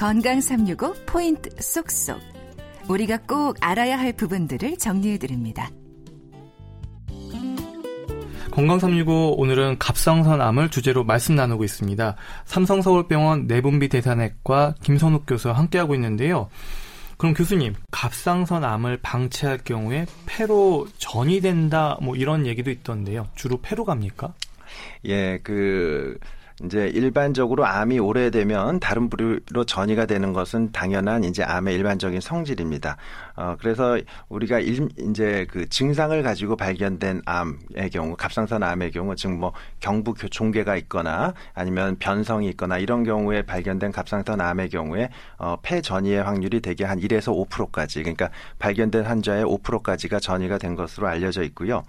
[0.00, 2.18] 건강 365 포인트 쏙쏙.
[2.88, 5.68] 우리가 꼭 알아야 할 부분들을 정리해 드립니다.
[8.50, 12.16] 건강 365 오늘은 갑상선암을 주제로 말씀 나누고 있습니다.
[12.46, 16.48] 삼성서울병원 내분비 대사내과 김선욱 교수와 함께하고 있는데요.
[17.18, 23.28] 그럼 교수님, 갑상선암을 방치할 경우에 폐로 전이 된다, 뭐 이런 얘기도 있던데요.
[23.34, 24.32] 주로 폐로 갑니까?
[25.04, 26.18] 예, 그
[26.64, 32.96] 이제 일반적으로 암이 오래되면 다른 부류로 전이가 되는 것은 당연한 이제 암의 일반적인 성질입니다.
[33.40, 39.30] 어, 그래서 우리가 일, 이제 그 증상을 가지고 발견된 암의 경우, 갑상선 암의 경우, 즉
[39.30, 45.08] 뭐 경부 종괴가 있거나 아니면 변성이 있거나 이런 경우에 발견된 갑상선 암의 경우에
[45.38, 51.08] 어, 폐 전이의 확률이 대개 한 1에서 5%까지, 그러니까 발견된 환자의 5%까지가 전이가 된 것으로
[51.08, 51.82] 알려져 있고요.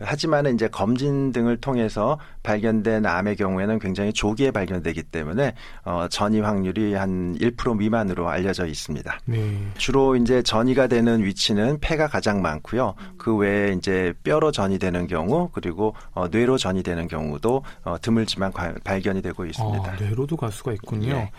[0.00, 6.94] 하지만 이제 검진 등을 통해서 발견된 암의 경우에는 굉장히 조기에 발견되기 때문에 어, 전이 확률이
[6.94, 9.18] 한 1% 미만으로 알려져 있습니다.
[9.26, 9.68] 네.
[9.76, 12.94] 주로 이제 전이가 되는 위치는 폐가 가장 많고요.
[13.18, 18.52] 그 외에 이제 뼈로 전이 되는 경우 그리고 어, 뇌로 전이 되는 경우도 어, 드물지만
[18.52, 19.90] 과, 발견이 되고 있습니다.
[19.90, 21.08] 아, 뇌로도 갈 수가 있군요.
[21.10, 21.30] 예.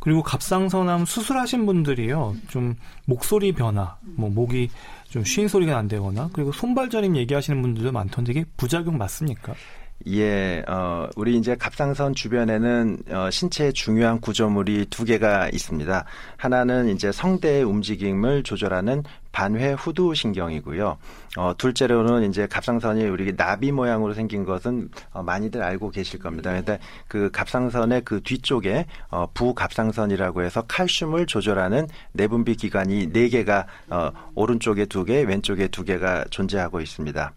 [0.00, 2.74] 그리고 갑상선암 수술하신 분들이요, 좀
[3.06, 4.68] 목소리 변화, 뭐 목이
[5.10, 9.54] 좀쉰 소리가 난다거나 그리고 손발 저림 얘기하시는 분들도 많던데 이게 부작용 맞습니까?
[10.06, 16.04] 예, 어, 우리 이제 갑상선 주변에는 어, 신체의 중요한 구조물이 두 개가 있습니다.
[16.36, 19.02] 하나는 이제 성대의 움직임을 조절하는
[19.34, 20.96] 반회 후두 신경이고요.
[21.36, 26.50] 어, 둘째로는 이제 갑상선이 우리 나비 모양으로 생긴 것은 어, 많이들 알고 계실 겁니다.
[26.50, 34.12] 그런데 그 갑상선의 그 뒤쪽에 어, 부갑상선이라고 해서 칼슘을 조절하는 내분비 기관이 네 개가 어,
[34.36, 37.32] 오른쪽에 두 개, 왼쪽에 두 개가 존재하고 있습니다.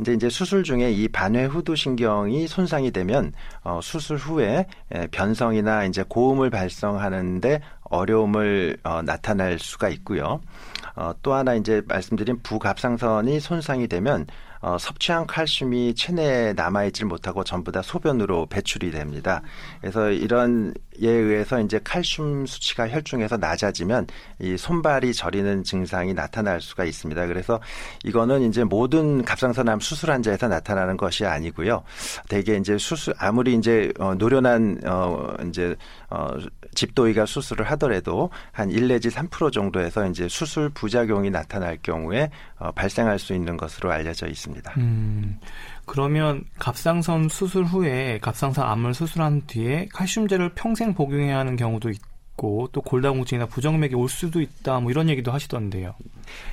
[0.00, 3.32] 이제 이제 수술 중에 이 반회 후두 신경이 손상이 되면
[3.64, 10.40] 어, 수술 후에 에, 변성이나 이제 고음을 발성하는데 어려움을 어, 나타낼 수가 있고요.
[10.96, 14.26] 어, 또 하나 이제 말씀드린 부갑상선이 손상이 되면
[14.60, 19.42] 어, 섭취한 칼슘이 체내에 남아있질 못하고 전부 다 소변으로 배출이 됩니다.
[19.80, 24.08] 그래서 이런 에 의해서 이제 칼슘 수치가 혈중에서 낮아지면
[24.40, 27.26] 이 손발이 저리는 증상이 나타날 수가 있습니다.
[27.28, 27.60] 그래서
[28.04, 31.84] 이거는 이제 모든 갑상선암 수술 환자에서 나타나는 것이 아니고요.
[32.28, 35.76] 대개 이제 수술 아무리 이제 어, 노련한 어 이제
[36.10, 36.30] 어
[36.74, 43.34] 집도의가 수술을 하더라도 한1 내지 3% 정도에서 이제 수술 부작용이 나타날 경우에 어, 발생할 수
[43.34, 44.74] 있는 것으로 알려져 있습니다.
[44.78, 45.38] 음,
[45.86, 52.00] 그러면 갑상선 수술 후에 갑상선 암을 수술한 뒤에 칼슘제를 평생 복용해야 하는 경우도 있,
[52.38, 55.94] 있고 또 골다공증이나 부정맥이 올 수도 있다 뭐 이런 얘기도 하시던데요.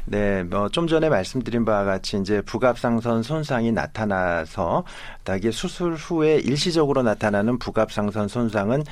[0.06, 4.84] 네, 뭐 좀 전에 말씀드린 바와 같이 이제 부갑상선 손상이 나타나서
[5.24, 8.84] 대개 수술 후에 일시적으로 나타나는 부갑상선 손상은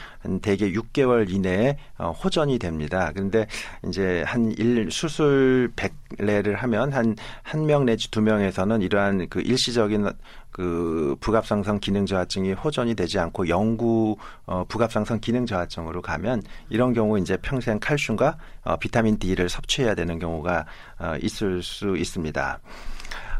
[0.41, 3.11] 대개 6개월 이내에 어, 호전이 됩니다.
[3.13, 3.47] 그런데
[3.87, 10.09] 이제 한 일 수술 100레를 하면 한 한 명 내지 두 명에서는 이러한 그 일시적인
[10.53, 14.15] 그 부갑상선 기능 저하증이 호전이 되지 않고 영구
[14.45, 20.19] 어, 부갑상선 기능 저하증으로 가면 이런 경우 이제 평생 칼슘과 어, 비타민 D를 섭취해야 되는
[20.19, 20.65] 경우가
[20.99, 22.59] 어, 있을 수 있습니다.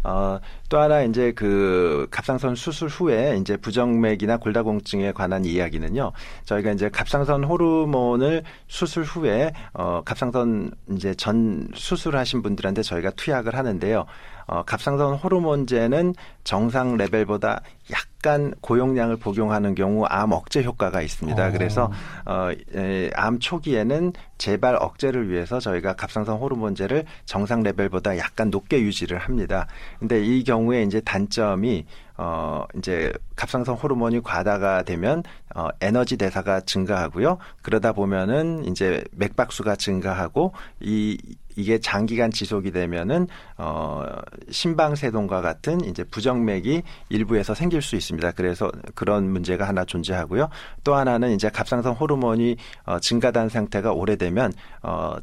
[0.03, 6.12] 어, 또 하나 이제 그 갑상선 수술 후에 이제 부정맥이나 골다공증에 관한 이야기는요.
[6.44, 14.06] 저희가 이제 갑상선 호르몬을 수술 후에 어, 갑상선 이제 전 수술하신 분들한테 저희가 투약을 하는데요.
[14.48, 17.62] 어, 갑상선 호르몬제는 정상 레벨보다
[17.92, 21.48] 약간 고용량을 복용하는 경우 암 억제 효과가 있습니다.
[21.48, 21.52] 어.
[21.52, 21.92] 그래서
[22.26, 29.18] 어, 에, 암 초기에는 재발 억제를 위해서 저희가 갑상선 호르몬제를 정상 레벨보다 약간 높게 유지를
[29.18, 29.68] 합니다.
[30.00, 31.86] 근데 이 경우에 이제 단점이
[32.18, 35.24] 어, 이제 갑상선 호르몬이 과다가 되면
[35.56, 37.38] 어, 에너지 대사가 증가하고요.
[37.62, 41.18] 그러다 보면은 이제 맥박수가 증가하고 이
[41.56, 44.06] 이게 장기간 지속이 되면은 어
[44.50, 48.31] 심방세동과 같은 이제 부정맥이 일부에서 생길 수 있습니다.
[48.31, 50.50] 그래서 그런 문제가 하나 존재하고요.
[50.83, 55.16] 또 하나는 이제 갑상선 호르몬이 어 증가된 상태가 오래되면 어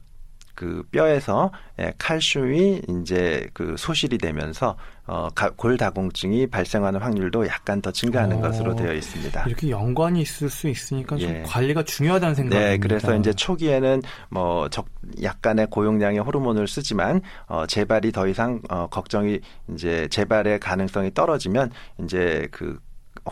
[0.61, 4.77] 그 뼈에서 예, 칼슘이 이제 그 소실이 되면서
[5.07, 8.43] 어 골다공증이 발생하는 확률도 약간 더 증가하는 오, 어.
[8.43, 9.45] 것으로 되어 있습니다.
[9.47, 11.43] 이렇게 연관이 있을 수 있으니까 좀 예.
[11.47, 12.87] 관리가 중요하다는 생각이 네, 듭니다.
[12.87, 14.85] 그래서 이제 초기에는 뭐 적,
[15.23, 19.41] 약간의 고용량의 호르몬을 쓰지만 어 재발이 더 이상 어 걱정이
[19.73, 21.71] 이제 재발의 가능성이 떨어지면
[22.05, 22.79] 이제 그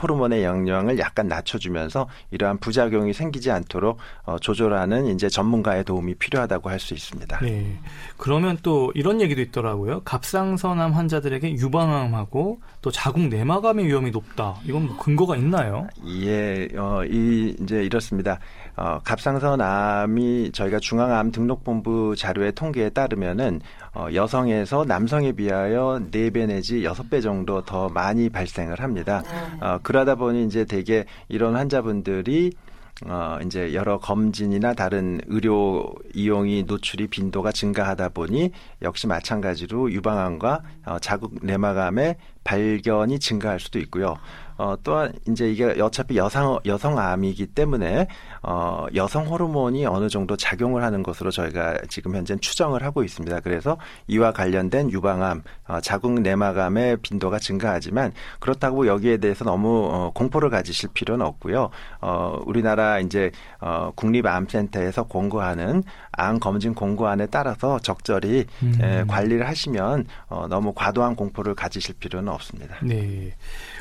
[0.00, 6.78] 호르몬의 영향을 약간 낮춰주면서 이러한 부작용이 생기지 않도록 어, 조절하는 이제 전문가의 도움이 필요하다고 할
[6.78, 7.38] 수 있습니다.
[7.40, 7.76] 네.
[8.18, 10.00] 그러면 또 이런 얘기도 있더라고요.
[10.00, 14.56] 갑상선암 환자들에게 유방암하고 또 자궁 내막암의 위험이 높다.
[14.64, 15.86] 이건 뭐 근거가 있나요?
[16.04, 18.40] 예, 어, 이 이제 이렇습니다.
[18.76, 23.60] 어, 갑상선암이 저희가 중앙암 등록본부 자료의 통계에 따르면은
[23.94, 29.22] 어, 여성에서 남성에 비하여 4배 내지 6배 정도 더 많이 발생을 합니다.
[29.60, 32.52] 어, 그러다 보니 이제 대개 이런 환자분들이
[33.06, 38.50] 어, 이제 여러 검진이나 다른 의료 이용이 노출이 빈도가 증가하다 보니
[38.82, 42.16] 역시 마찬가지로 유방암과 어, 자국 내막암의
[42.48, 44.16] 발견이 증가할 수도 있고요.
[44.58, 48.08] 어, 또한 이제 이게 어차피 여성 여성암이기 때문에
[48.42, 53.38] 어, 여성 호르몬이 어느 정도 작용을 하는 것으로 저희가 지금 현재 추정을 하고 있습니다.
[53.40, 53.78] 그래서
[54.08, 60.90] 이와 관련된 유방암, 어, 자궁 내막암의 빈도가 증가하지만 그렇다고 여기에 대해서 너무 어, 공포를 가지실
[60.92, 61.70] 필요는 없고요.
[62.00, 63.30] 어, 우리나라 이제
[63.60, 68.74] 어, 국립암센터에서 공고하는 암 검진 공고안에 따라서 적절히 음.
[68.82, 72.76] 에, 관리를 하시면 어, 너무 과도한 공포를 가지실 필요는 없습니다.
[72.82, 73.34] 네.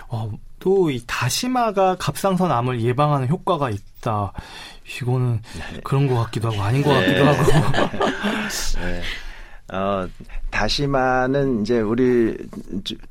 [0.09, 4.33] 어, 또 이 다시마가 갑상선 암을 예방하는 효과가 있다.
[5.01, 5.41] 이거는
[5.73, 5.81] 네.
[5.83, 7.23] 그런 것 같기도 하고 아닌 것 같기도 네.
[7.23, 7.43] 하고.
[8.81, 9.01] 네.
[9.73, 10.07] 어,
[10.49, 12.37] 다시마는 이제 우리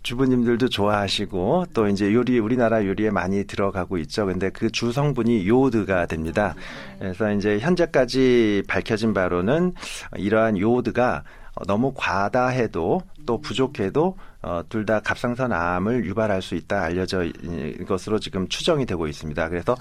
[0.02, 4.24] 주, 부님들도 좋아하시고 또 이제 요리 우리나라 요리에 많이 들어가고 있죠.
[4.26, 6.54] 근데 그 주 성분이 요오드가 됩니다.
[6.98, 9.74] 그래서 이제 현재까지 밝혀진 바로는
[10.16, 11.24] 이러한 요오드가
[11.66, 18.20] 너무 과다해도 또 부족해도 어, 둘 다 갑상선 암을 유발할 수 있다 알려져 있는 것으로
[18.20, 19.48] 지금 추정이 되고 있습니다.
[19.48, 19.74] 그래서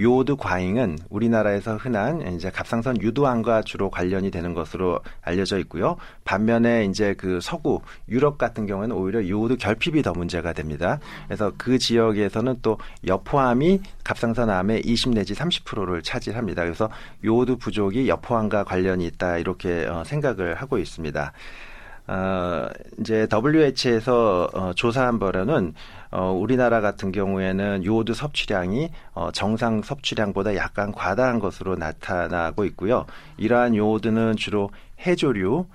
[0.00, 5.96] 요오드 과잉은 우리나라에서 흔한 이제 갑상선 유도암과 주로 관련이 되는 것으로 알려져 있고요.
[6.24, 11.00] 반면에 이제 그 서구 유럽 같은 경우에는 오히려 요오드 결핍이 더 문제가 됩니다.
[11.26, 16.62] 그래서 그 지역에서는 또 여포암이 갑상선 암의 20 내지 30%를 차지합니다.
[16.62, 16.88] 그래서
[17.24, 21.32] 요오드 부족이 여포암과 관련이 있다 이렇게 어, 생각을 하고 있습니다.
[22.06, 22.68] 어,
[23.00, 25.74] 이제 WH에서 어, 조사한 바로는
[26.10, 33.06] 어, 우리나라 같은 경우에는 요오드 섭취량이 어, 정상 섭취량보다 약간 과다한 것으로 나타나고 있고요.
[33.36, 34.70] 이러한 요오드는 주로
[35.00, 35.66] 해조류,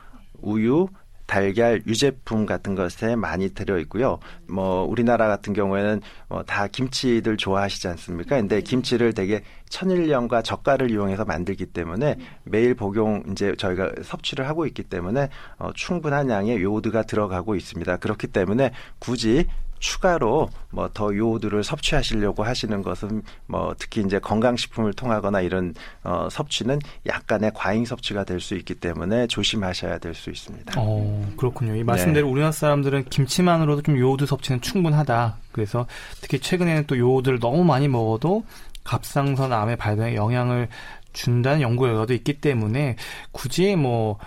[0.42, 0.88] 우유,
[1.30, 4.18] 달걀, 유제품 같은 것에 많이 들어 있고요.
[4.50, 8.38] 뭐 우리나라 같은 경우에는 뭐다 김치들 좋아하시지 않습니까?
[8.38, 12.16] 근데 김치를 되게 천일염과 젓갈을 이용해서 만들기 때문에
[12.46, 15.30] 매일 복용 이제 저희가 섭취를 하고 있기 때문에
[15.60, 17.98] 어, 충분한 양의 요오드가 들어가고 있습니다.
[17.98, 19.46] 그렇기 때문에 굳이
[19.80, 25.74] 추가로 뭐 더 요오드를 섭취하시려고 하시는 것은 뭐 특히 이제 건강식품을 통하거나 이런
[26.04, 30.74] 어 섭취는 약간의 과잉 섭취가 될 수 있기 때문에 조심하셔야 될 수 있습니다.
[30.78, 31.76] 어, 그렇군요.
[31.76, 32.32] 이 말씀대로 네.
[32.32, 35.38] 우리나라 사람들은 김치만으로도 좀 요오드 섭취는 충분하다.
[35.52, 35.86] 그래서
[36.22, 38.44] 특히 최근에는 또 요오드를 너무 많이 먹어도
[38.84, 40.68] 갑상선 암의 발병에 영향을
[41.14, 42.96] 준다는 연구 결과도 있기 때문에
[43.32, 44.18] 굳이 뭐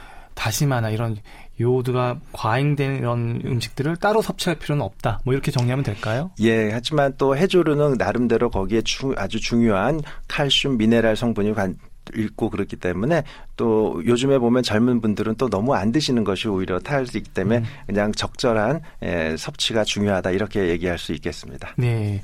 [0.42, 1.16] 다시마나 이런
[1.60, 5.20] 요오드가 과잉된 이런 음식들을 따로 섭취할 필요는 없다.
[5.24, 6.32] 뭐 이렇게 정리하면 될까요?
[6.40, 11.76] 예, 하지만 또 해조류는 나름대로 거기에 주, 아주 중요한 칼슘, 미네랄 성분이 관,
[12.16, 13.22] 있고 그렇기 때문에
[13.56, 17.64] 또 요즘에 보면 젊은 분들은 또 너무 안 드시는 것이 오히려 탈수 있기 때문에 음.
[17.86, 21.72] 그냥 적절한 에, 섭취가 중요하다 이렇게 얘기할 수 있겠습니다.
[21.78, 22.20] 네.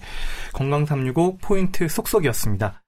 [0.52, 2.82] 건강 365 포인트 속속이었습니다.